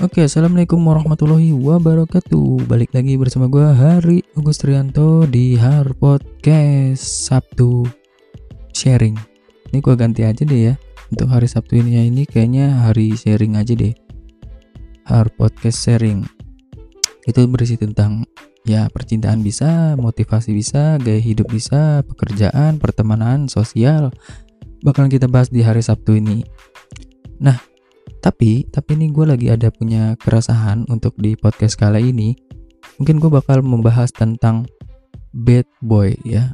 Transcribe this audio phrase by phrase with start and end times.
[0.00, 2.64] Oke, assalamualaikum warahmatullahi wabarakatuh.
[2.64, 7.84] Balik lagi bersama gue Hari Agustrianto di Har Podcast Sabtu
[8.72, 9.12] Sharing.
[9.68, 10.74] Ini gue ganti aja deh ya.
[11.12, 13.92] Untuk hari Sabtu ini ya ini kayaknya hari sharing aja deh.
[15.04, 16.24] Har Podcast Sharing.
[17.28, 18.24] Itu berisi tentang
[18.64, 24.08] ya percintaan bisa, motivasi bisa, gaya hidup bisa, pekerjaan, pertemanan, sosial.
[24.80, 26.40] Bakalan kita bahas di hari Sabtu ini.
[27.36, 27.60] Nah,
[28.20, 32.36] tapi tapi ini gue lagi ada punya keresahan untuk di podcast kali ini.
[33.00, 34.68] Mungkin gue bakal membahas tentang
[35.32, 36.52] bad boy ya.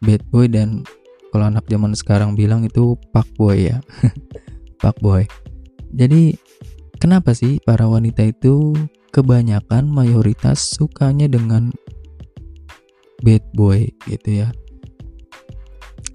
[0.00, 0.88] Bad boy dan
[1.32, 3.78] kalau anak zaman sekarang bilang itu pak boy ya.
[4.76, 5.24] Pak boy.
[5.96, 6.36] Jadi
[7.00, 8.76] kenapa sih para wanita itu
[9.08, 11.72] kebanyakan mayoritas sukanya dengan
[13.24, 14.48] bad boy gitu ya?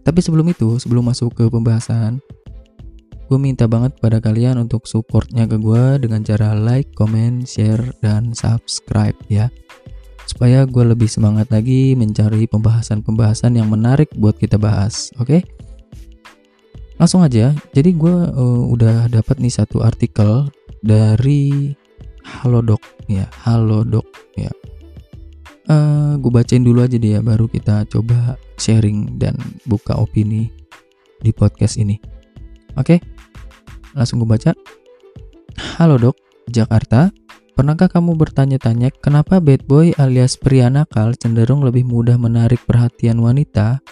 [0.06, 2.22] Tapi sebelum itu sebelum masuk ke pembahasan
[3.32, 8.36] gue minta banget pada kalian untuk supportnya ke gue dengan cara like, comment, share, dan
[8.36, 9.48] subscribe ya.
[10.28, 15.32] Supaya gue lebih semangat lagi mencari pembahasan-pembahasan yang menarik buat kita bahas oke?
[15.32, 15.42] Okay?
[17.02, 20.46] langsung aja jadi gue uh, udah dapat nih satu artikel
[20.86, 21.74] dari
[22.22, 22.78] Halodoc
[23.10, 24.06] ya Halodoc
[24.38, 24.54] ya.
[25.66, 29.34] Uh, eh, gue bacain dulu aja ya baru kita coba sharing dan
[29.66, 30.54] buka opini
[31.26, 32.21] di podcast ini
[32.80, 33.00] oke?
[33.96, 34.52] Langsung gue baca.
[35.80, 36.16] Halo dok,
[36.48, 37.12] Jakarta.
[37.52, 43.84] Pernahkah kamu bertanya-tanya kenapa bad boy alias pria nakal cenderung lebih mudah menarik perhatian wanita?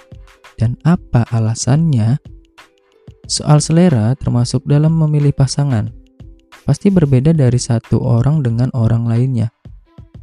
[0.56, 2.18] Dan apa alasannya?
[3.30, 5.92] Soal selera termasuk dalam memilih pasangan.
[6.66, 9.54] Pasti berbeda dari satu orang dengan orang lainnya.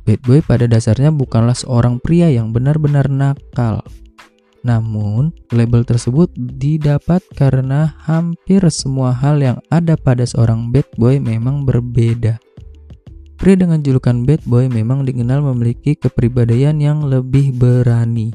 [0.07, 3.83] Bad boy pada dasarnya bukanlah seorang pria yang benar-benar nakal,
[4.67, 11.63] namun, label tersebut didapat karena hampir semua hal yang ada pada seorang bad boy memang
[11.63, 12.43] berbeda.
[13.39, 18.35] Pria dengan julukan bad boy memang dikenal memiliki kepribadian yang lebih berani.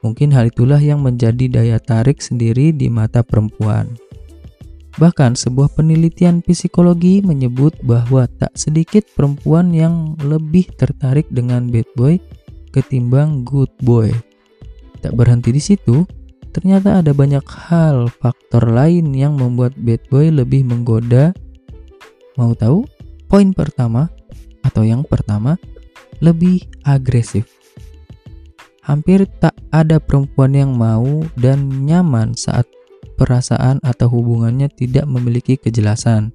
[0.00, 3.92] Mungkin hal itulah yang menjadi daya tarik sendiri di mata perempuan.
[4.96, 12.16] Bahkan sebuah penelitian psikologi menyebut bahwa tak sedikit perempuan yang lebih tertarik dengan bad boy
[12.72, 14.10] ketimbang good boy.
[14.98, 16.02] Tak berhenti di situ,
[16.50, 21.30] ternyata ada banyak hal faktor lain yang membuat bad boy lebih menggoda.
[22.34, 22.86] Mau tahu?
[23.28, 24.08] Poin pertama
[24.64, 25.56] atau yang pertama,
[26.18, 27.46] lebih agresif.
[28.82, 32.64] Hampir tak ada perempuan yang mau dan nyaman saat
[33.20, 36.32] perasaan atau hubungannya tidak memiliki kejelasan.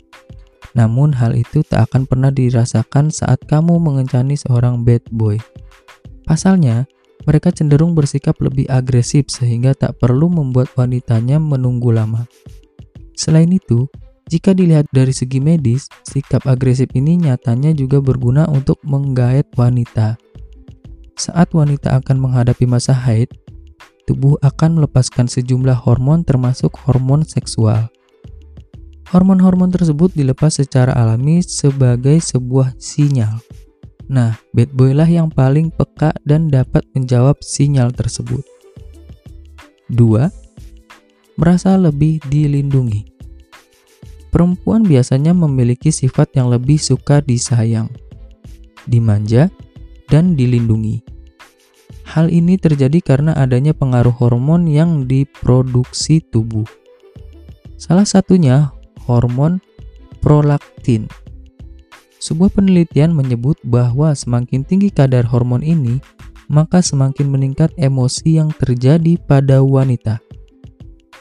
[0.78, 5.38] Namun hal itu tak akan pernah dirasakan saat kamu mengencani seorang bad boy.
[6.30, 6.86] Pasalnya,
[7.24, 12.28] mereka cenderung bersikap lebih agresif sehingga tak perlu membuat wanitanya menunggu lama.
[13.16, 13.88] Selain itu,
[14.28, 20.16] jika dilihat dari segi medis, sikap agresif ini nyatanya juga berguna untuk menggait wanita.
[21.14, 23.30] Saat wanita akan menghadapi masa haid,
[24.10, 27.88] tubuh akan melepaskan sejumlah hormon termasuk hormon seksual.
[29.14, 33.38] Hormon-hormon tersebut dilepas secara alami sebagai sebuah sinyal
[34.12, 38.44] Nah, bad boy lah yang paling peka dan dapat menjawab sinyal tersebut.
[39.88, 40.28] 2.
[41.40, 43.08] Merasa lebih dilindungi.
[44.34, 47.88] Perempuan biasanya memiliki sifat yang lebih suka disayang,
[48.90, 49.54] dimanja,
[50.10, 51.06] dan dilindungi.
[52.04, 56.66] Hal ini terjadi karena adanya pengaruh hormon yang diproduksi tubuh.
[57.78, 58.74] Salah satunya
[59.06, 59.62] hormon
[60.22, 61.10] prolaktin
[62.24, 66.00] sebuah penelitian menyebut bahwa semakin tinggi kadar hormon ini,
[66.48, 70.24] maka semakin meningkat emosi yang terjadi pada wanita,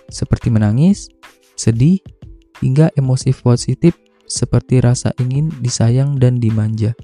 [0.06, 1.10] seperti menangis,
[1.58, 1.98] sedih,
[2.62, 3.98] hingga emosi positif
[4.30, 6.94] seperti rasa ingin disayang dan dimanja.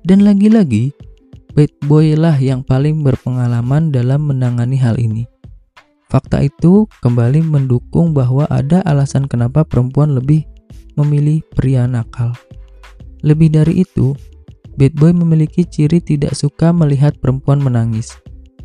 [0.00, 0.96] Dan lagi-lagi,
[1.52, 5.28] bad boy lah yang paling berpengalaman dalam menangani hal ini.
[6.08, 10.49] Fakta itu kembali mendukung bahwa ada alasan kenapa perempuan lebih
[10.94, 12.32] memilih pria nakal.
[13.20, 14.16] Lebih dari itu,
[14.80, 18.16] bad boy memiliki ciri tidak suka melihat perempuan menangis.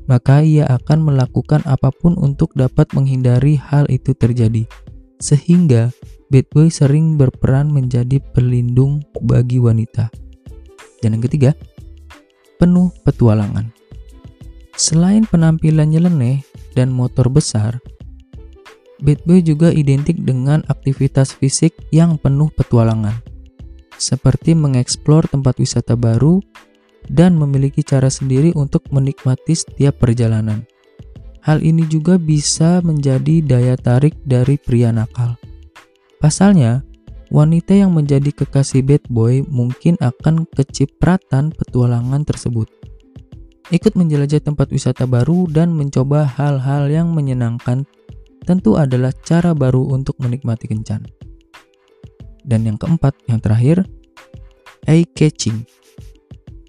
[0.06, 4.70] Maka ia akan melakukan apa pun untuk dapat menghindari hal itu terjadi.
[5.18, 5.90] Sehingga
[6.30, 10.14] bad boy sering berperan menjadi pelindung bagi wanita.
[11.02, 11.52] Dan yang ketiga,
[12.62, 13.74] penuh petualangan.
[14.76, 16.44] Selain penampilan nyeleneh
[16.76, 17.80] dan motor besar,
[19.04, 23.20] Bad boy juga identik dengan aktivitas fisik yang penuh petualangan,
[24.00, 26.40] seperti mengeksplor tempat wisata baru
[27.12, 30.64] dan memiliki cara sendiri untuk menikmati setiap perjalanan.
[31.44, 35.38] Hal ini juga bisa menjadi daya tarik dari pria nakal.
[36.18, 36.82] Pasalnya,
[37.30, 42.72] wanita yang menjadi kekasih bad boy mungkin akan kecipratan petualangan tersebut.
[43.70, 47.86] Ikut menjelajah tempat wisata baru dan mencoba hal-hal yang menyenangkan
[48.46, 51.04] tentu adalah cara baru untuk menikmati kencan.
[52.46, 53.84] Dan yang keempat, yang terakhir,
[54.86, 55.66] eye-catching.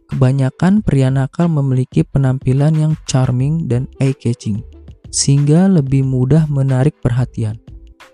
[0.09, 4.65] Kebanyakan pria nakal memiliki penampilan yang charming dan eye-catching,
[5.13, 7.61] sehingga lebih mudah menarik perhatian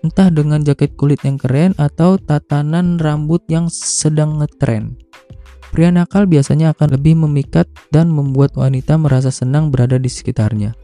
[0.03, 4.99] entah dengan jaket kulit yang keren atau tatanan rambut yang sedang ngetren.
[5.71, 10.75] Pria nakal biasanya akan lebih memikat dan membuat wanita merasa senang berada di sekitarnya.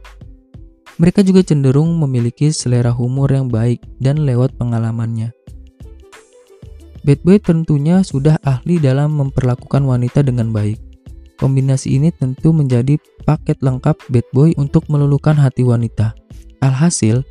[1.00, 5.32] Mereka juga cenderung memiliki selera humor yang baik dan lewat pengalamannya.
[7.08, 10.76] Bad boy tentunya sudah ahli dalam memperlakukan wanita dengan baik.
[11.40, 16.12] Kombinasi ini tentu menjadi paket lengkap bad boy untuk meluluhkan hati wanita.
[16.60, 17.24] Alhasil,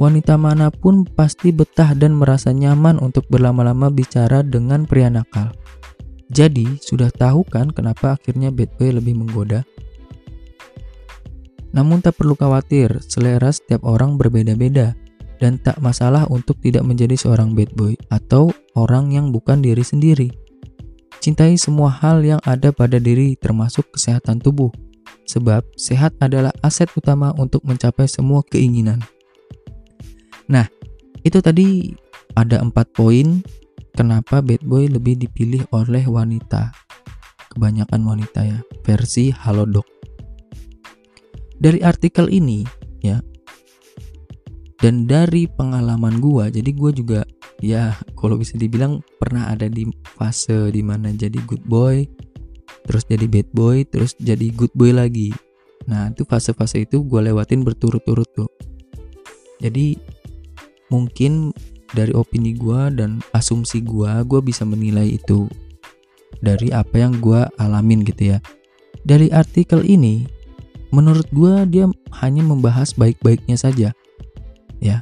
[0.00, 5.52] wanita mana pun pasti betah dan merasa nyaman untuk berlama-lama bicara dengan pria nakal.
[6.32, 9.68] Jadi, sudah tahu kan kenapa akhirnya bad boy lebih menggoda?
[11.72, 14.92] Namun tak perlu khawatir, selera setiap orang berbeda-beda
[15.40, 20.28] dan tak masalah untuk tidak menjadi seorang bad boy atau orang yang bukan diri sendiri.
[21.18, 24.70] Cintai semua hal yang ada pada diri termasuk kesehatan tubuh,
[25.26, 29.00] sebab sehat adalah aset utama untuk mencapai semua keinginan.
[30.50, 30.66] Nah,
[31.22, 31.94] itu tadi
[32.34, 33.40] ada empat poin
[33.94, 36.74] kenapa bad boy lebih dipilih oleh wanita.
[37.54, 40.01] Kebanyakan wanita ya, versi Halodoc.
[41.62, 42.66] Dari artikel ini
[43.06, 43.22] ya,
[44.82, 47.20] dan dari pengalaman gua, jadi gua juga
[47.62, 49.86] ya kalau bisa dibilang pernah ada di
[50.18, 52.02] fase di mana jadi good boy,
[52.90, 55.30] terus jadi bad boy, terus jadi good boy lagi.
[55.86, 58.50] Nah itu fase-fase itu gue lewatin berturut-turut tuh.
[59.62, 59.98] Jadi
[60.90, 61.54] mungkin
[61.92, 65.48] dari opini gue dan asumsi gue gue bisa menilai itu
[66.40, 68.38] dari apa yang gue alamin gitu ya
[69.04, 70.24] dari artikel ini
[70.92, 71.88] menurut gue dia
[72.20, 73.96] hanya membahas baik-baiknya saja.
[74.78, 75.00] Ya.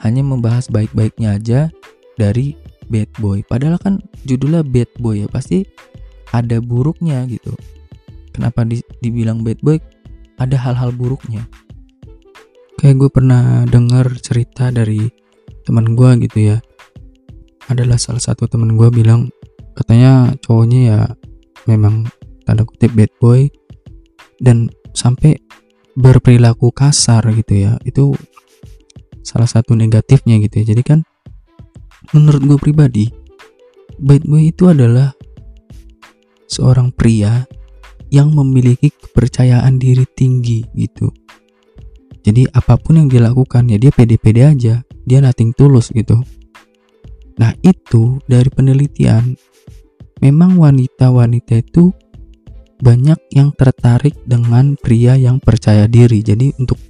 [0.00, 1.60] Hanya membahas baik-baiknya aja
[2.16, 2.56] dari
[2.88, 3.44] bad boy.
[3.44, 5.66] Padahal kan judulnya bad boy ya pasti
[6.30, 7.52] ada buruknya gitu.
[8.30, 9.76] Kenapa di, dibilang bad boy?
[10.40, 11.44] Ada hal-hal buruknya.
[12.80, 15.10] Kayak gue pernah dengar cerita dari
[15.68, 16.56] teman gue gitu ya.
[17.68, 19.28] Adalah salah satu teman gue bilang
[19.76, 21.00] katanya cowoknya ya
[21.68, 22.08] memang
[22.48, 23.50] tanda kutip bad boy.
[24.40, 25.38] Dan sampai
[25.98, 28.14] berperilaku kasar gitu ya itu
[29.20, 30.98] salah satu negatifnya gitu ya jadi kan
[32.16, 33.06] menurut gue pribadi
[34.00, 35.12] bad boy itu adalah
[36.50, 37.46] seorang pria
[38.10, 41.14] yang memiliki kepercayaan diri tinggi gitu
[42.20, 44.74] jadi apa pun yang dilakukan ya dia pede-pede aja,
[45.08, 46.20] dia nating tulus gitu.
[47.40, 49.36] Nah itu dari penelitian
[50.20, 51.88] memang wanita-wanita itu
[52.80, 56.24] banyak yang tertarik dengan pria yang percaya diri.
[56.24, 56.80] Jadi untuk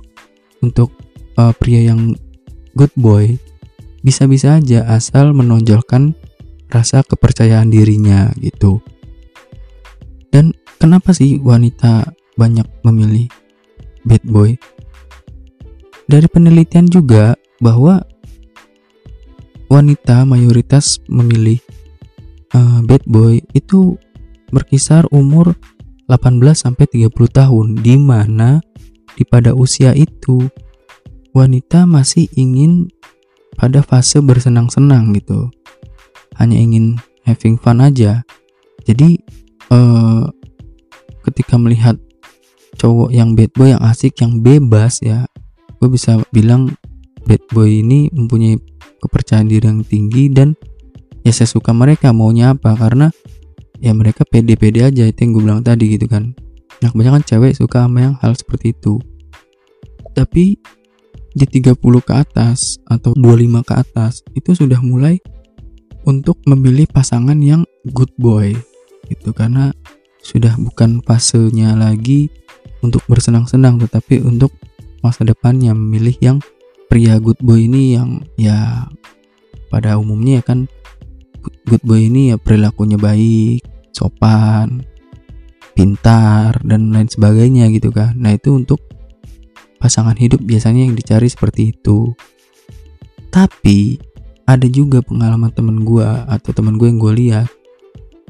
[0.62, 0.94] untuk
[1.36, 2.14] uh, pria yang
[2.78, 3.34] good boy
[4.00, 6.16] bisa-bisa aja asal menonjolkan
[6.70, 8.80] rasa kepercayaan dirinya gitu.
[10.30, 13.26] Dan kenapa sih wanita banyak memilih
[14.06, 14.54] bad boy?
[16.06, 18.02] Dari penelitian juga bahwa
[19.70, 21.58] wanita mayoritas memilih
[22.54, 23.98] uh, bad boy itu
[24.50, 25.54] berkisar umur
[26.10, 28.58] 18 sampai 30 tahun di mana
[29.14, 30.50] di pada usia itu
[31.30, 32.90] wanita masih ingin
[33.54, 35.46] pada fase bersenang-senang gitu.
[36.34, 38.26] Hanya ingin having fun aja.
[38.82, 39.22] Jadi
[39.70, 40.26] uh,
[41.30, 41.94] ketika melihat
[42.80, 45.28] cowok yang bad boy yang asik yang bebas ya
[45.80, 46.72] gue bisa bilang
[47.28, 48.56] bad boy ini mempunyai
[49.04, 50.56] kepercayaan diri yang tinggi dan
[51.20, 53.12] ya saya suka mereka maunya apa karena
[53.80, 56.36] ya mereka pede-pede aja itu yang gue bilang tadi gitu kan.
[56.84, 59.00] Nah kebanyakan cewek suka sama yang hal seperti itu.
[60.12, 60.60] Tapi
[61.30, 65.16] di 30 ke atas atau 25 ke atas itu sudah mulai
[66.04, 67.64] untuk memilih pasangan yang
[67.96, 68.52] good boy
[69.08, 69.32] gitu.
[69.32, 69.72] Karena
[70.20, 72.28] sudah bukan fasenya lagi
[72.84, 74.52] untuk bersenang-senang tetapi untuk
[75.00, 76.38] masa depannya memilih yang
[76.92, 78.88] pria good boy ini yang ya
[79.72, 80.58] pada umumnya ya kan
[81.70, 83.62] good boy ini ya perilakunya baik,
[83.94, 84.82] sopan,
[85.78, 88.18] pintar dan lain sebagainya gitu kan.
[88.18, 88.82] Nah, itu untuk
[89.78, 92.10] pasangan hidup biasanya yang dicari seperti itu.
[93.30, 94.02] Tapi
[94.50, 97.46] ada juga pengalaman temen gue atau temen gue yang gue lihat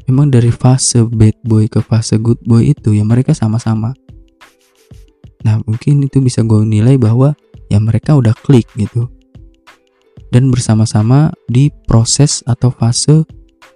[0.04, 3.97] memang dari fase bad boy ke fase good boy itu ya mereka sama-sama
[5.44, 7.32] Nah mungkin itu bisa gue nilai bahwa
[7.73, 9.09] ya mereka udah klik gitu.
[10.30, 13.26] Dan bersama-sama di proses atau fase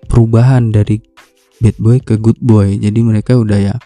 [0.06, 1.02] perubahan dari
[1.58, 2.78] bad boy ke good boy.
[2.78, 3.76] Jadi mereka udah ya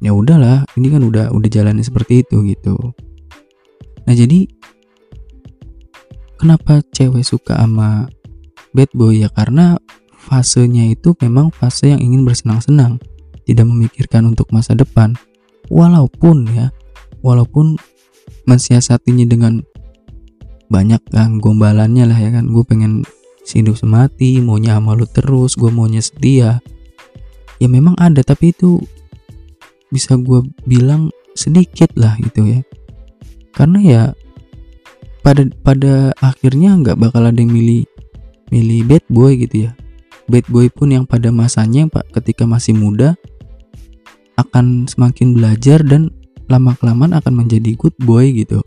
[0.00, 2.76] ya udahlah ini kan udah udah jalannya seperti itu gitu.
[4.06, 4.50] Nah jadi
[6.40, 8.10] kenapa cewek suka sama
[8.74, 9.22] bad boy?
[9.22, 9.78] Ya karena
[10.18, 12.98] fasenya itu memang fase yang ingin bersenang-senang
[13.46, 15.14] tidak memikirkan untuk masa depan.
[15.70, 16.74] Walaupun ya
[17.22, 17.78] walaupun
[18.48, 19.62] mensiasatinya dengan
[20.70, 22.48] banyak kan gombalannya lah ya kan.
[22.48, 23.02] Gue pengen
[23.50, 26.62] hidup semati maunya sama lu terus gue maunya setia
[27.58, 27.66] ya.
[27.66, 28.78] Memang ada tapi itu
[29.90, 32.60] bisa gue bilang sedikit lah gitu ya.
[33.50, 34.02] Karena ya
[35.20, 37.84] pada pada akhirnya nggak bakal ada yang milih
[38.54, 39.70] milih bad boy gitu ya.
[40.30, 43.18] Bad boy pun yang pada masanya pak ketika masih muda
[44.38, 46.14] akan semakin belajar dan
[46.46, 48.62] lama kelamaan akan menjadi good boy gitu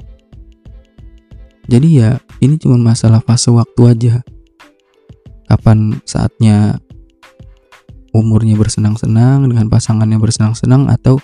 [1.67, 2.09] jadi ya
[2.43, 4.15] ini cuma masalah fase waktu aja.
[5.47, 6.79] Kapan saatnya
[8.11, 11.17] umurnya bersenang-senang dengan pasangannya bersenang-senang atau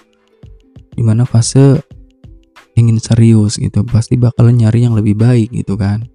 [0.96, 1.84] di mana fase
[2.80, 3.84] ingin serius gitu.
[3.84, 6.08] Pasti bakalan nyari yang lebih baik gitu kan.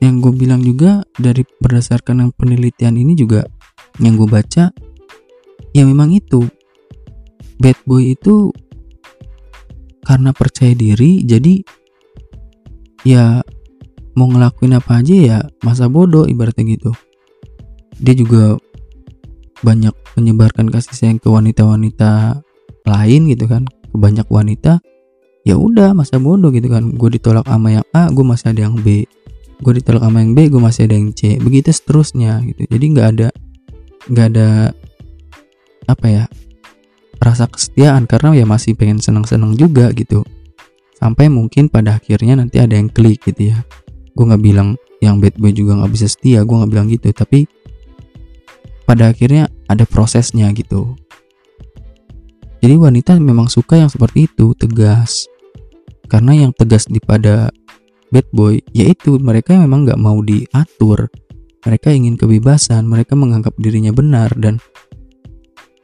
[0.00, 3.44] Yang gue bilang juga dari berdasarkan yang penelitian ini juga
[4.00, 4.72] yang gue baca
[5.76, 6.48] ya memang itu.
[7.60, 8.48] Bad boy itu
[10.00, 11.60] karena percaya diri jadi
[13.06, 13.40] ya
[14.18, 16.92] mau ngelakuin apa aja ya masa bodoh ibaratnya gitu.
[18.00, 18.56] Dia juga
[19.60, 22.40] banyak menyebarkan kasih sayang ke wanita-wanita
[22.88, 24.80] lain gitu kan ke banyak wanita.
[25.44, 26.96] Ya udah masa bodoh gitu kan.
[26.96, 29.04] Gue ditolak sama yang A gue masih ada yang B.
[29.60, 31.40] Gue ditolak sama yang B gue masih ada yang C.
[31.40, 32.68] Begitu seterusnya gitu.
[32.68, 33.28] Jadi nggak ada
[34.08, 34.48] nggak ada
[35.88, 36.24] apa ya
[37.20, 38.04] rasa kesetiaan.
[38.04, 40.24] Karena ya masih pengen senang-senang juga gitu
[41.00, 43.58] sampai mungkin pada akhirnya nanti ada yang klik gitu ya.
[44.12, 47.08] Gue nggak bilang yang bad boy juga nggak bisa setia gue nggak bilang gitu.
[47.10, 47.48] Tapi
[48.84, 50.94] pada akhirnya ada prosesnya gitu.
[52.60, 55.24] Jadi wanita memang suka yang seperti itu tegas.
[56.04, 57.48] Karena yang tegas di pada
[58.12, 61.08] bad boy yaitu mereka memang nggak mau diatur.
[61.64, 64.60] Mereka ingin kebebasan mereka menganggap dirinya benar dan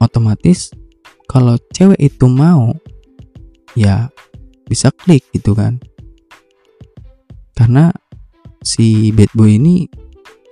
[0.00, 0.72] otomatis
[1.26, 2.72] kalau cewek itu mau
[3.76, 4.08] ya
[4.66, 5.78] bisa klik gitu kan.
[7.56, 7.88] Karena
[8.60, 9.88] si bad boy ini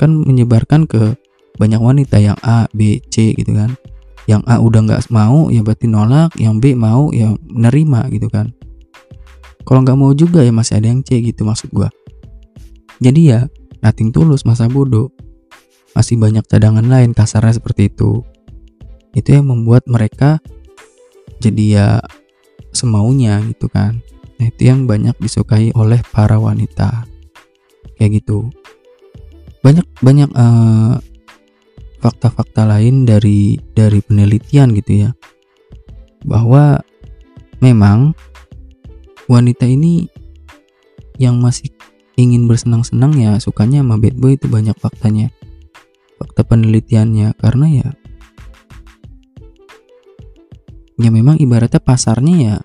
[0.01, 1.19] kan menyebarkan ke
[1.55, 3.75] banyak wanita yang A, B, C gitu kan.
[4.25, 6.33] Yang A udah nggak mau ya berarti nolak.
[6.41, 8.51] Yang B mau ya menerima gitu kan.
[9.65, 11.93] Kalau nggak mau juga ya masih ada yang C gitu maksud gua.
[13.03, 13.47] Jadi ya
[13.85, 15.13] nothing tulus masa bodoh.
[15.95, 18.25] Masih banyak cadangan lain kasarnya seperti itu.
[19.15, 20.43] Itu yang membuat mereka
[21.39, 21.89] jadi ya
[22.75, 24.03] semaunya gitu kan.
[24.37, 27.07] Nah itu yang banyak disukai oleh para wanita.
[27.97, 28.51] Kayak gitu.
[29.63, 31.01] Banyak banyak fakta
[32.05, 35.11] fakta-fakta lain dari dari penelitian gitu ya.
[36.27, 36.83] Bahwa
[37.65, 38.13] memang
[39.31, 40.11] wanita ini
[41.17, 41.73] yang masih
[42.21, 45.33] ingin bersenang-senang ya sukanya sama bad boy itu banyak faktanya.
[46.21, 47.33] Fakta penelitiannya.
[47.41, 47.89] Karena ya
[51.01, 52.57] ya memang ibaratnya pasarnya ya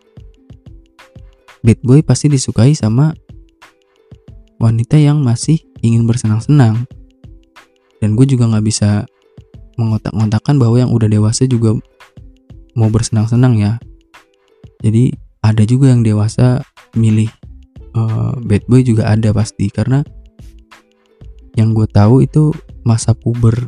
[1.64, 3.12] bad boy pasti disukai sama
[4.60, 6.88] wanita yang masih ingin bersenang-senang.
[8.00, 9.04] Dan gue juga nggak bisa
[9.80, 11.76] mengotak-ngotakan bahwa yang udah dewasa juga
[12.76, 13.74] mau bersenang-senang ya.
[14.84, 15.12] Jadi
[15.44, 16.64] ada juga yang dewasa
[16.96, 17.28] milih
[17.96, 19.68] uh, bad boy juga ada pasti.
[19.72, 20.04] Karena
[21.60, 22.56] yang gue tahu itu
[22.88, 23.68] masa puber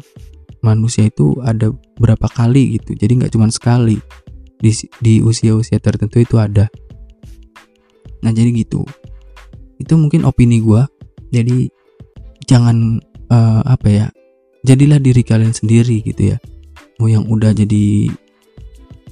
[0.64, 2.96] manusia itu ada berapa kali gitu.
[2.96, 4.00] Jadi nggak cuma sekali
[4.62, 6.70] di di usia-usia tertentu itu ada.
[8.22, 8.86] Nah jadi gitu.
[9.82, 10.86] Itu mungkin opini gue
[11.34, 11.68] jadi
[12.46, 13.02] jangan
[13.34, 14.08] uh, apa ya
[14.62, 16.38] jadilah diri kalian sendiri gitu ya.
[17.02, 18.14] Mau yang udah jadi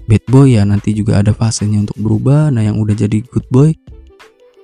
[0.05, 2.53] bad boy ya nanti juga ada fasenya untuk berubah.
[2.53, 3.73] Nah yang udah jadi good boy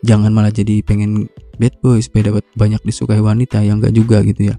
[0.06, 1.26] jangan malah jadi pengen
[1.58, 4.56] bad boy supaya dapat banyak disukai wanita yang enggak juga gitu ya.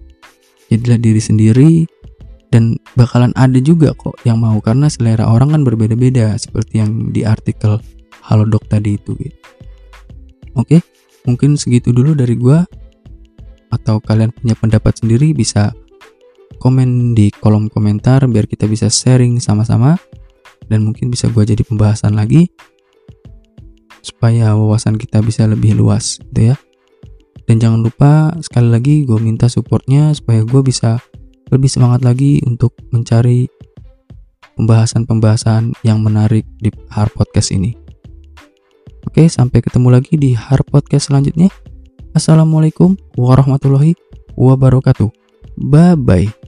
[0.67, 1.71] Jadilah diri sendiri
[2.57, 7.21] dan bakalan ada juga kok yang mau karena selera orang kan berbeda-beda seperti yang di
[7.21, 7.77] artikel
[8.25, 9.37] Halodoc tadi itu gitu.
[10.57, 10.81] Oke,
[11.29, 12.65] mungkin segitu dulu dari gua
[13.69, 15.77] atau kalian punya pendapat sendiri bisa
[16.57, 20.01] komen di kolom komentar biar kita bisa sharing sama-sama
[20.73, 22.49] dan mungkin bisa gua jadi pembahasan lagi
[24.01, 26.57] supaya wawasan kita bisa lebih luas gitu ya.
[27.45, 30.99] Dan jangan lupa sekali lagi gue minta supportnya supaya gue bisa
[31.51, 33.47] lebih semangat lagi untuk mencari
[34.57, 37.77] pembahasan-pembahasan yang menarik di Hard Podcast ini.
[39.07, 41.53] Oke, sampai ketemu lagi di Hard Podcast selanjutnya.
[42.17, 43.95] Assalamualaikum warahmatullahi
[44.35, 45.13] wabarakatuh.
[45.57, 46.46] Bye bye.